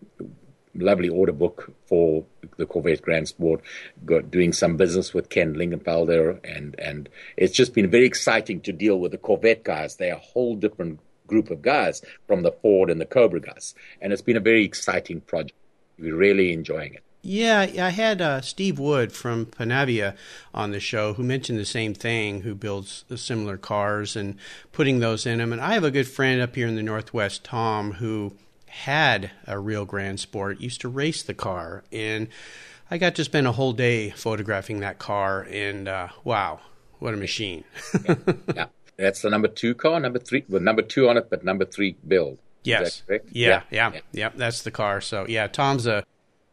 [0.75, 2.25] lovely order book for
[2.57, 3.61] the Corvette Grand Sport.
[4.05, 8.73] Got doing some business with Ken Lingenfelter, and and it's just been very exciting to
[8.73, 9.95] deal with the Corvette guys.
[9.95, 14.11] They're a whole different group of guys from the Ford and the Cobra guys, and
[14.11, 15.57] it's been a very exciting project.
[15.99, 17.03] We're really enjoying it.
[17.29, 20.15] Yeah, I had uh, Steve Wood from Panavia
[20.53, 24.37] on the show who mentioned the same thing, who builds similar cars and
[24.71, 25.51] putting those in them.
[25.51, 28.31] And I have a good friend up here in the Northwest, Tom, who
[28.67, 31.83] had a real Grand Sport, used to race the car.
[31.91, 32.29] And
[32.89, 36.61] I got to spend a whole day photographing that car, and uh, wow,
[36.99, 37.65] what a machine.
[38.05, 38.15] yeah.
[38.55, 38.65] yeah.
[38.95, 41.97] That's the number two car, number three, well, number two on it, but number three
[42.07, 42.39] build.
[42.63, 43.03] Yes.
[43.09, 45.01] Yeah, yeah, yeah, yeah, That's the car.
[45.01, 46.05] So yeah, Tom's a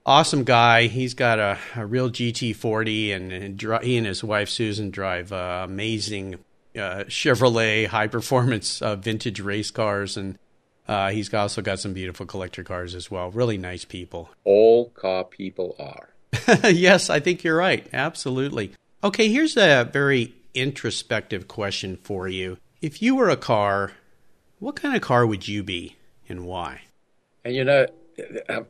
[0.07, 0.87] awesome guy.
[0.87, 5.63] He's got a, a real GT40, and, and he and his wife Susan drive uh,
[5.65, 6.37] amazing
[6.77, 10.39] uh, Chevrolet high performance uh, vintage race cars, and
[10.89, 13.31] uh, he's also got some beautiful collector cars as well.
[13.31, 14.31] Really nice people.
[14.45, 16.11] All car people are.
[16.71, 17.87] yes, I think you're right.
[17.93, 18.73] Absolutely.
[19.03, 22.59] Okay, here's a very introspective question for you.
[22.81, 23.93] If you were a car,
[24.59, 25.97] what kind of car would you be
[26.29, 26.83] and why?
[27.45, 27.87] And you know,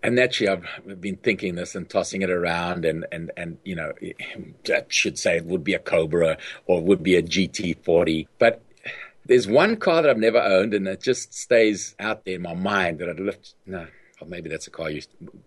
[0.03, 3.93] and actually, I've been thinking this and tossing it around, and and and you know,
[4.69, 8.27] I should say it would be a Cobra or it would be a GT40.
[8.39, 8.63] But
[9.27, 12.55] there's one car that I've never owned, and it just stays out there in my
[12.55, 13.55] mind that I'd lift.
[13.67, 13.87] No,
[14.21, 15.03] or maybe that's a car you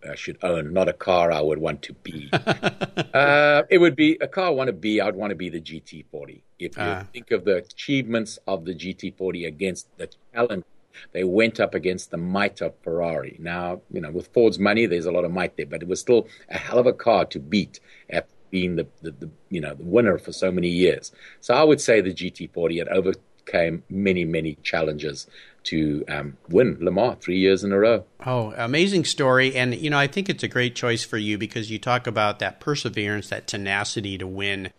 [0.07, 2.29] uh, should own, not a car I would want to be.
[2.33, 5.01] uh, it would be a car I want to be.
[5.01, 6.41] I'd want to be the GT40.
[6.59, 7.03] If you uh.
[7.13, 10.65] think of the achievements of the GT40 against the challenge
[11.11, 13.37] they went up against the might of Ferrari.
[13.39, 15.99] Now, you know, with Ford's money, there's a lot of might there, but it was
[15.99, 17.79] still a hell of a car to beat
[18.09, 21.11] after being the, the, the you know the winner for so many years.
[21.41, 25.27] So I would say the GT40 had overcame many many challenges
[25.63, 28.05] to um, win Le Mans three years in a row.
[28.25, 29.55] Oh, amazing story!
[29.55, 32.39] And you know, I think it's a great choice for you because you talk about
[32.39, 34.71] that perseverance, that tenacity to win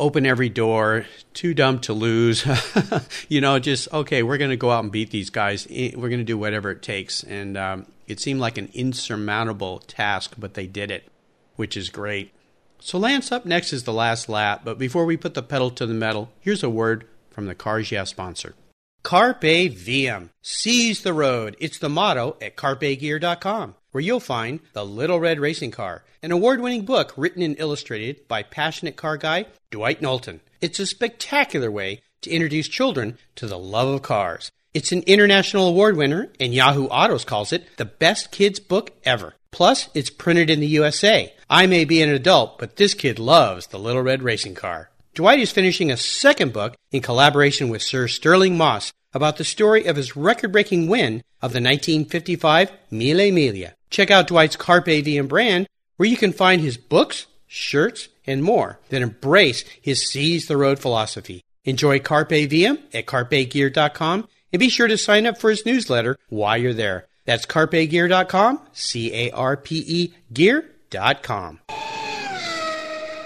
[0.00, 2.44] open every door, too dumb to lose.
[3.28, 5.68] you know, just okay, we're going to go out and beat these guys.
[5.68, 7.22] We're going to do whatever it takes.
[7.22, 11.08] And um, it seemed like an insurmountable task, but they did it,
[11.56, 12.32] which is great.
[12.80, 14.62] So, Lance, up next is the last lap.
[14.64, 17.92] But before we put the pedal to the metal, here's a word from the Cars
[17.92, 18.54] Yeah sponsor.
[19.02, 20.30] Carpe Diem.
[20.42, 21.56] Seize the road.
[21.58, 26.60] It's the motto at carpegear.com where you'll find The Little Red Racing Car, an award
[26.60, 30.40] winning book written and illustrated by passionate car guy Dwight Knowlton.
[30.60, 34.52] It's a spectacular way to introduce children to the love of cars.
[34.74, 39.34] It's an international award winner, and Yahoo Autos calls it the best kids book ever.
[39.50, 41.32] Plus, it's printed in the USA.
[41.48, 44.90] I may be an adult, but this kid loves the Little Red Racing Car.
[45.20, 49.84] Dwight is finishing a second book in collaboration with Sir Stirling Moss about the story
[49.84, 53.74] of his record breaking win of the 1955 Mille Miglia.
[53.90, 58.80] Check out Dwight's Carpe Diem brand, where you can find his books, shirts, and more
[58.88, 61.44] that embrace his Seize the Road philosophy.
[61.66, 66.56] Enjoy Carpe Diem at carpegear.com and be sure to sign up for his newsletter while
[66.56, 67.08] you're there.
[67.26, 71.60] That's carpegear.com, C A R P E gear.com.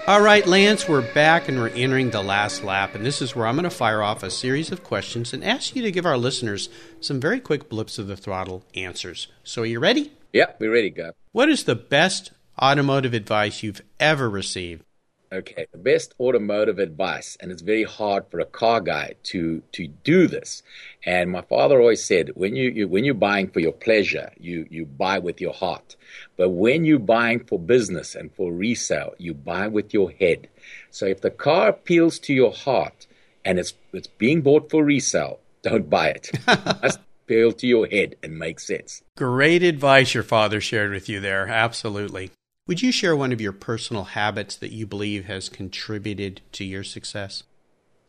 [0.07, 3.47] All right, Lance, we're back and we're entering the last lap, and this is where
[3.47, 6.15] I'm going to fire off a series of questions and ask you to give our
[6.15, 6.69] listeners
[7.01, 9.29] some very quick blips of the throttle answers.
[9.43, 10.11] So, are you ready?
[10.31, 11.13] Yeah, we're ready, go.
[11.31, 14.83] What is the best automotive advice you've ever received?
[15.31, 19.87] Okay, the best automotive advice, and it's very hard for a car guy to to
[19.87, 20.63] do this.
[21.05, 24.67] And my father always said, when you, you when you're buying for your pleasure, you
[24.69, 25.95] you buy with your heart.
[26.37, 30.47] But when you're buying for business and for resale, you buy with your head.
[30.91, 33.07] So if the car appeals to your heart
[33.43, 36.29] and it's it's being bought for resale, don't buy it.
[36.47, 39.01] it appeal to your head and make sense.
[39.17, 41.47] Great advice your father shared with you there.
[41.47, 42.31] Absolutely.
[42.67, 46.83] Would you share one of your personal habits that you believe has contributed to your
[46.83, 47.43] success?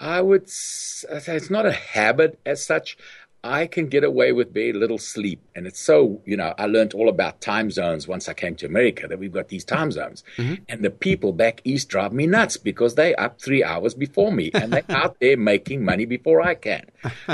[0.00, 2.96] I would say it's not a habit as such.
[3.44, 5.42] I can get away with very little sleep.
[5.54, 8.66] And it's so, you know, I learned all about time zones once I came to
[8.66, 10.24] America that we've got these time zones.
[10.38, 10.64] Mm-hmm.
[10.70, 14.50] And the people back east drive me nuts because they're up three hours before me
[14.54, 16.86] and they're out there making money before I can.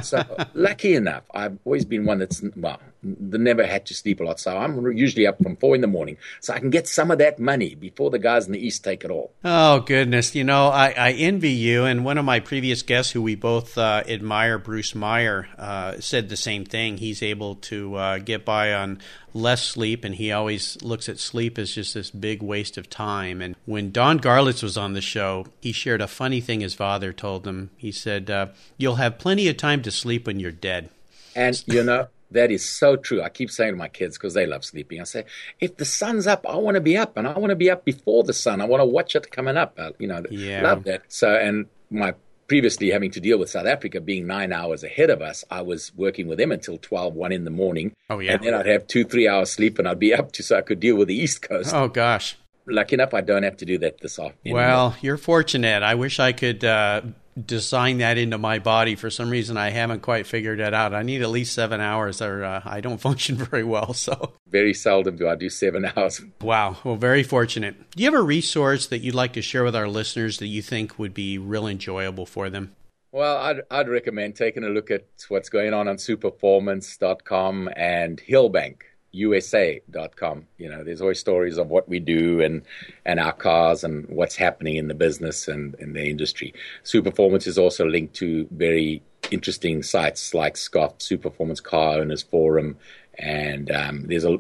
[0.03, 4.41] So, lucky enough, I've always been one that's, well, never had to sleep a lot.
[4.41, 6.17] So I'm usually up from four in the morning.
[6.41, 9.05] So I can get some of that money before the guys in the East take
[9.05, 9.33] it all.
[9.45, 10.35] Oh, goodness.
[10.35, 11.85] You know, I, I envy you.
[11.85, 16.29] And one of my previous guests, who we both uh, admire, Bruce Meyer, uh, said
[16.29, 16.99] the same thing.
[16.99, 19.01] He's able to uh, get by on
[19.35, 23.41] less sleep, and he always looks at sleep as just this big waste of time.
[23.41, 27.13] And when Don Garlits was on the show, he shared a funny thing his father
[27.13, 27.71] told him.
[27.77, 30.91] He said, uh, You'll have plenty of time to sleep when you're dead.
[31.35, 33.23] And, you know, that is so true.
[33.23, 35.01] I keep saying to my kids because they love sleeping.
[35.01, 35.25] I say,
[35.61, 37.85] if the sun's up, I want to be up, and I want to be up
[37.85, 38.61] before the sun.
[38.61, 39.75] I want to watch it coming up.
[39.79, 40.63] Uh, you know, yeah.
[40.63, 41.03] love that.
[41.09, 42.15] So, and my
[42.53, 45.91] previously having to deal with South Africa being nine hours ahead of us, I was
[45.97, 47.95] working with them until 12, 1 in the morning.
[48.11, 48.35] Oh, yeah.
[48.35, 50.61] And then I'd have two, three hours sleep and I'd be up to so I
[50.61, 51.73] could deal with the East Coast.
[51.75, 52.37] Oh, gosh.
[52.67, 54.55] lucky enough, I don't have to do that this afternoon.
[54.55, 55.83] Well, you're fortunate.
[55.83, 57.01] I wish I could uh,
[57.41, 58.95] design that into my body.
[58.95, 60.95] For some reason, I haven't quite figured that out.
[60.95, 63.95] I need at least seven hours, or uh, I don't function very well.
[63.95, 66.21] So very seldom do I do seven hours.
[66.41, 66.79] Wow.
[66.85, 67.91] Well, very fortunate.
[67.93, 70.63] Do you have a resource that you'd like to share with our listeners that you
[70.63, 72.75] think would be real enjoyable for them?
[73.13, 78.77] Well, I'd, I'd recommend taking a look at what's going on on superformance.com and Hillbank
[79.13, 80.47] usa.com.
[80.59, 82.63] You know, there's always stories of what we do and
[83.05, 86.55] and our cars and what's happening in the business and in the industry.
[86.85, 92.77] Superformance is also linked to very interesting sites like Scott Superformance Car Owners Forum,
[93.19, 94.39] and um, there's a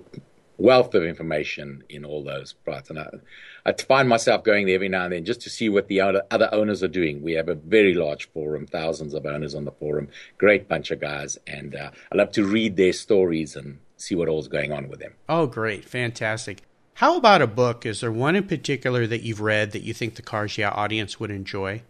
[0.58, 2.88] wealth of information in all those parts.
[2.88, 3.08] And I,
[3.66, 6.22] I find myself going there every now and then just to see what the other,
[6.30, 7.22] other owners are doing.
[7.22, 10.08] We have a very large forum, thousands of owners on the forum,
[10.38, 14.28] great bunch of guys, and uh, I love to read their stories and see what
[14.28, 15.14] all's going on with them.
[15.28, 15.84] Oh, great.
[15.84, 16.62] Fantastic.
[16.94, 17.86] How about a book?
[17.86, 20.22] Is there one in particular that you've read that you think the
[20.56, 21.82] Yeah audience would enjoy?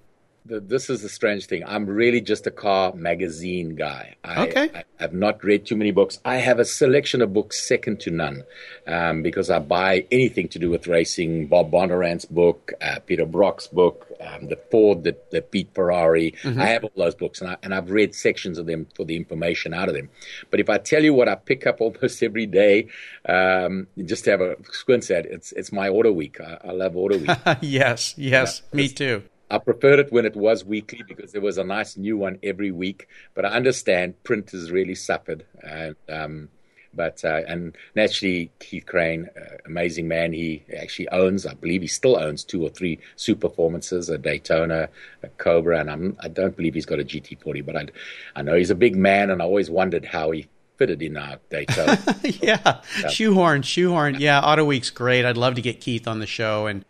[0.44, 1.62] The, this is the strange thing.
[1.66, 4.16] I'm really just a car magazine guy.
[4.24, 4.70] I, okay.
[4.74, 6.18] I, have not read too many books.
[6.24, 8.44] I have a selection of books second to none
[8.86, 11.46] um, because I buy anything to do with racing.
[11.46, 16.34] Bob Bondurant's book, uh, Peter Brock's book, um, the Ford, the, the Pete Ferrari.
[16.42, 16.60] Mm-hmm.
[16.60, 19.16] I have all those books and, I, and I've read sections of them for the
[19.16, 20.08] information out of them.
[20.50, 22.88] But if I tell you what I pick up almost every day,
[23.28, 26.40] um, just to have a squint at, it's, it's my Auto Week.
[26.40, 27.30] I, I love Auto Week.
[27.60, 29.22] yes, yes, me too.
[29.52, 32.70] I preferred it when it was weekly because there was a nice new one every
[32.70, 33.06] week.
[33.34, 36.48] But I understand print has really suffered, and um,
[36.94, 40.32] but uh, and naturally Keith Crain, uh, amazing man.
[40.32, 44.88] He actually owns, I believe, he still owns two or three Superformances: a Daytona,
[45.22, 47.66] a Cobra, and I'm, I do not believe he's got a GT40.
[47.66, 47.86] But I,
[48.34, 51.38] I know he's a big man, and I always wondered how he fitted in our
[51.50, 51.98] Daytona.
[52.24, 54.16] yeah, shoehorn, shoehorn.
[54.18, 55.26] Yeah, Auto Week's great.
[55.26, 56.86] I'd love to get Keith on the show and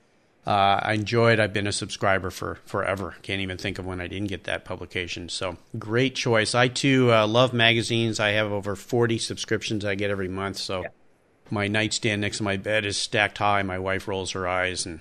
[0.46, 1.38] uh, I enjoyed.
[1.38, 1.42] It.
[1.42, 3.14] I've been a subscriber for forever.
[3.22, 5.28] Can't even think of when I didn't get that publication.
[5.28, 6.54] So great choice.
[6.54, 8.18] I too uh, love magazines.
[8.18, 10.58] I have over forty subscriptions I get every month.
[10.58, 10.82] So.
[10.82, 10.88] Yeah.
[11.50, 13.62] My nightstand next to my bed is stacked high.
[13.62, 15.00] My wife rolls her eyes, and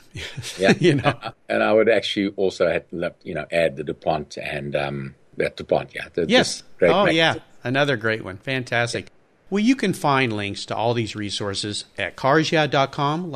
[0.57, 1.17] yeah, you know.
[1.47, 2.83] And I would actually also have,
[3.23, 6.07] you know, add the Dupont and um, that Dupont, yeah.
[6.13, 6.63] The, yes.
[6.81, 7.15] oh, magazine.
[7.15, 7.35] yeah.
[7.63, 8.37] Another great one.
[8.37, 9.05] Fantastic.
[9.05, 9.11] Yeah.
[9.49, 13.33] Well, you can find links to all these resources at carsyeah.com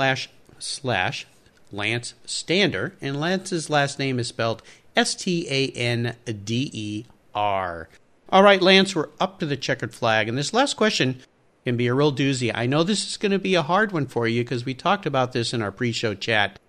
[0.60, 1.28] slash
[1.76, 4.64] Lance Stander, and Lance's last name is spelled
[4.96, 7.90] S T A N D E R.
[8.30, 11.22] All right, Lance, we're up to the checkered flag, and this last question
[11.64, 12.52] can be a real doozy.
[12.54, 15.06] I know this is going to be a hard one for you because we talked
[15.06, 16.60] about this in our pre show chat.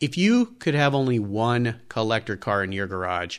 [0.00, 3.38] If you could have only one collector car in your garage,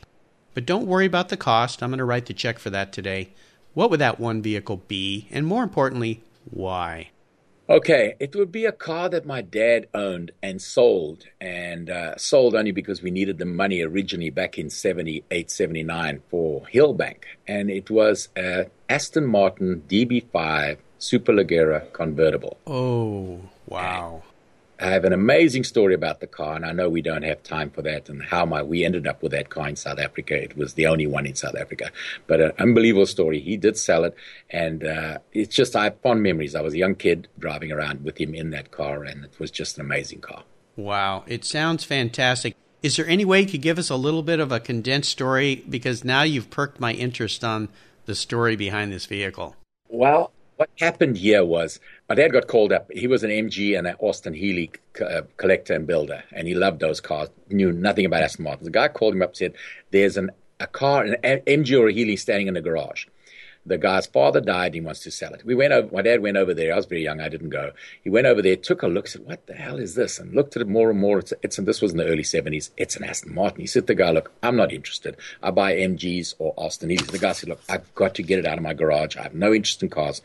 [0.54, 3.30] but don't worry about the cost, I'm going to write the check for that today.
[3.73, 5.28] What would that one vehicle be?
[5.32, 7.10] And more importantly, why?
[7.67, 12.54] Okay, it would be a car that my dad owned and sold, and uh, sold
[12.54, 17.23] only because we needed the money originally back in 78, 79 for Hillbank.
[17.47, 22.58] And it was a Aston Martin DB5 Superleggera convertible.
[22.67, 24.21] Oh, wow.
[24.80, 27.70] I have an amazing story about the car, and I know we don't have time
[27.70, 30.36] for that and how my, we ended up with that car in South Africa.
[30.42, 31.92] It was the only one in South Africa,
[32.28, 33.40] but an unbelievable story.
[33.40, 34.16] He did sell it,
[34.50, 36.56] and uh, it's just I have fond memories.
[36.56, 39.50] I was a young kid driving around with him in that car, and it was
[39.50, 40.44] just an amazing car.
[40.76, 42.56] Wow, it sounds fantastic.
[42.84, 45.64] Is there any way you could give us a little bit of a condensed story?
[45.70, 47.70] Because now you've perked my interest on
[48.06, 49.56] the story behind this vehicle.
[49.88, 52.91] Well, what happened here was my dad got called up.
[52.91, 56.80] He was an MG and an Austin Healey uh, collector and builder, and he loved
[56.80, 57.30] those cars.
[57.50, 58.65] Knew nothing about Aston Martin.
[58.65, 59.54] The guy called him up and said,
[59.91, 63.06] "There's an a car, an MG or a Healey standing in the garage."
[63.65, 64.74] the guy's father died.
[64.74, 65.44] He wants to sell it.
[65.44, 65.94] We went over.
[65.94, 66.74] My dad went over there.
[66.74, 67.20] I was very young.
[67.20, 67.72] I didn't go.
[68.04, 70.56] He went over there, took a look, said, "What the hell is this?" And looked
[70.56, 71.20] at it more and more.
[71.20, 72.70] It's, it's this was in the early seventies.
[72.78, 73.62] It's an Aston Martin.
[73.62, 75.18] He said, to "The guy, look, I'm not interested.
[75.41, 78.46] I buy MGs or Austin Healey's." The guy said, "Look, I've got to get it
[78.46, 79.18] out of my garage.
[79.18, 80.22] I have no interest in cars."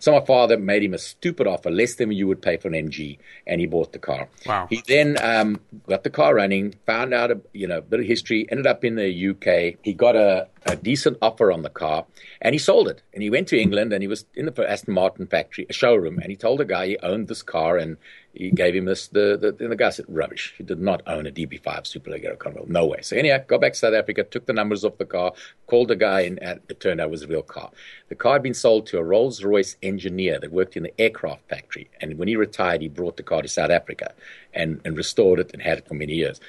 [0.00, 2.74] So my father made him a stupid offer, less than you would pay for an
[2.74, 4.28] MG, and he bought the car.
[4.46, 4.66] Wow.
[4.68, 8.06] He then um, got the car running, found out a you know a bit of
[8.06, 9.78] history, ended up in the UK.
[9.82, 12.06] He got a, a decent offer on the car,
[12.40, 13.02] and he sold it.
[13.12, 16.18] And he went to England, and he was in the Aston Martin factory, a showroom,
[16.18, 17.98] and he told the guy he owned this car, and
[18.32, 19.08] he gave him this.
[19.08, 20.54] The, the, the guy said, rubbish.
[20.56, 22.72] He did not own a DB5 Superleggera convertible.
[22.72, 23.00] No way.
[23.02, 25.32] So anyhow, got back to South Africa, took the numbers off the car,
[25.66, 27.70] called the guy, and it turned out it was a real car.
[28.08, 31.48] The car had been sold to a Rolls Royce engineer that worked in the aircraft
[31.48, 31.90] factory.
[32.00, 34.12] And when he retired, he brought the car to South Africa
[34.54, 36.40] and, and restored it and had it for many years.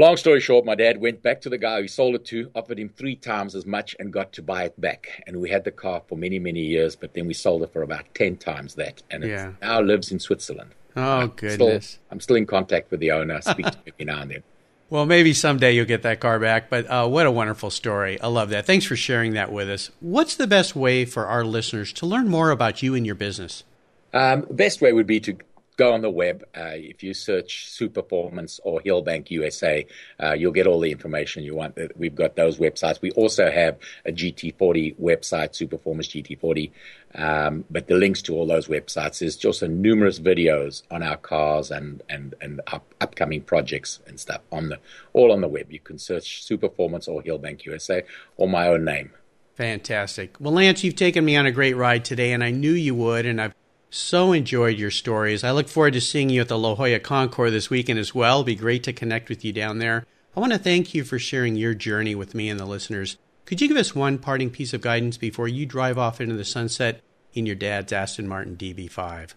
[0.00, 2.78] Long story short, my dad went back to the guy who sold it to, offered
[2.78, 5.22] him three times as much, and got to buy it back.
[5.28, 7.82] And we had the car for many, many years, but then we sold it for
[7.82, 9.02] about 10 times that.
[9.10, 11.86] And it now lives in Switzerland Oh goodness!
[11.86, 13.40] Still, I'm still in contact with the owner.
[13.40, 14.42] Speak to me now and then.
[14.92, 18.20] Well, maybe someday you'll get that car back, but uh, what a wonderful story.
[18.20, 18.66] I love that.
[18.66, 19.90] Thanks for sharing that with us.
[20.00, 23.64] What's the best way for our listeners to learn more about you and your business?
[24.12, 25.38] Um, best way would be to
[25.76, 26.44] go on the web.
[26.56, 29.86] Uh, if you search Superformance or Hillbank USA,
[30.22, 31.78] uh, you'll get all the information you want.
[31.96, 33.00] We've got those websites.
[33.00, 36.70] We also have a GT40 website, Superformance GT40.
[37.14, 41.70] Um, but the links to all those websites is also numerous videos on our cars
[41.70, 44.78] and and and up, upcoming projects and stuff on the
[45.12, 45.70] all on the web.
[45.70, 48.02] You can search Superformance or Hillbank USA
[48.36, 49.10] or my own name.
[49.56, 50.36] Fantastic.
[50.40, 53.26] Well, Lance, you've taken me on a great ride today, and I knew you would,
[53.26, 53.54] and I've
[53.92, 55.44] so enjoyed your stories.
[55.44, 58.40] I look forward to seeing you at the La Jolla Concours this weekend as well.
[58.40, 60.06] It'll be great to connect with you down there.
[60.34, 63.18] I want to thank you for sharing your journey with me and the listeners.
[63.44, 66.44] Could you give us one parting piece of guidance before you drive off into the
[66.44, 67.02] sunset
[67.34, 69.34] in your dad's Aston Martin DB5?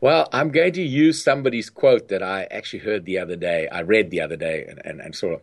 [0.00, 3.68] Well, I'm going to use somebody's quote that I actually heard the other day.
[3.68, 5.40] I read the other day and, and, and sort of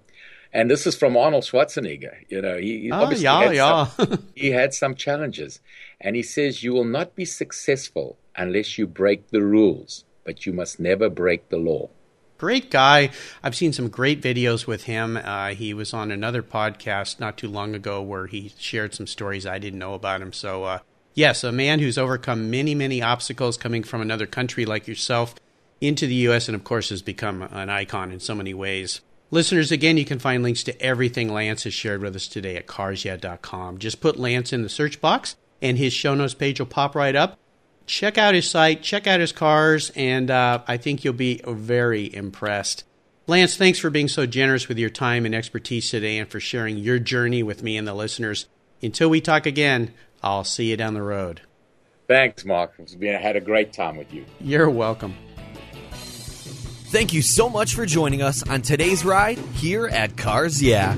[0.54, 2.16] and this is from Arnold Schwarzenegger.
[2.30, 3.86] You know, he, he oh, obviously yeah, had yeah.
[3.86, 5.60] Some, he had some challenges,
[6.04, 10.54] and he says you will not be successful unless you break the rules, but you
[10.54, 11.90] must never break the law.
[12.38, 13.10] Great guy.
[13.42, 15.16] I've seen some great videos with him.
[15.16, 19.46] Uh, he was on another podcast not too long ago where he shared some stories
[19.46, 20.34] I didn't know about him.
[20.34, 20.80] So, uh,
[21.14, 25.36] yes, a man who's overcome many, many obstacles coming from another country like yourself
[25.80, 26.50] into the U.S.
[26.50, 29.00] and, of course, has become an icon in so many ways.
[29.32, 32.68] Listeners, again, you can find links to everything Lance has shared with us today at
[32.68, 33.78] carsyeah.com.
[33.78, 37.16] Just put Lance in the search box, and his show notes page will pop right
[37.16, 37.40] up.
[37.88, 42.14] Check out his site, check out his cars, and uh, I think you'll be very
[42.14, 42.84] impressed.
[43.26, 46.78] Lance, thanks for being so generous with your time and expertise today and for sharing
[46.78, 48.48] your journey with me and the listeners.
[48.82, 51.42] Until we talk again, I'll see you down the road.
[52.08, 52.74] Thanks, Mark.
[52.80, 54.26] It's been, I had a great time with you.
[54.42, 55.16] You're welcome.
[55.92, 60.98] Thank you so much for joining us on today's ride here at Cars Yeah.